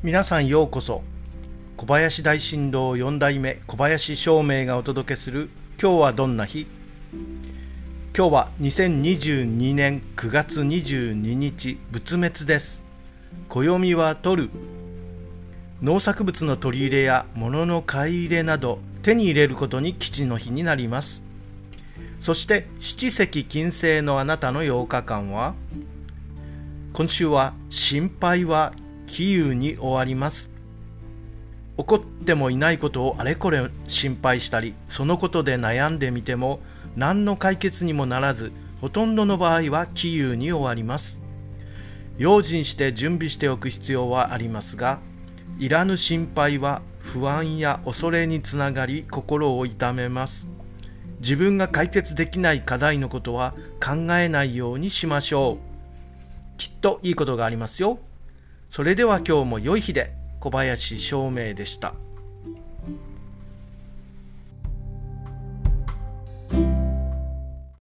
[0.00, 1.02] 皆さんようこそ。
[1.76, 5.50] 小林大震動4代目小林照明がお届けする
[5.82, 6.68] 今日はどんな日？
[8.16, 12.84] 今日は2022年9月22日仏滅です。
[13.48, 14.50] 暦は取る。
[15.82, 21.24] 農作物の取り入れや物の買い入れなど手に入れることに基地の日になります。
[22.20, 25.56] そして七石金星のあなたの8日間は
[26.92, 28.72] 今週は心配は
[29.08, 30.50] 杞憂に終わります。
[31.78, 36.58] 起こってもいないことをあれこれ心配したりそのことで悩んでみても
[36.96, 41.20] 何の解決にもならずほとんどの場合は杞憂に終わります。
[42.18, 44.98] 用心して準備しておく必要はありますが
[45.58, 50.48] いらぬ心配は不安や恐れにつながり心を痛めます。
[51.20, 56.58] 自分が解決できない課題のことは考えないようにしましょう。
[56.58, 57.98] きっといいことがありますよ。
[58.68, 61.94] それでは今日も良い日で小林照明でした。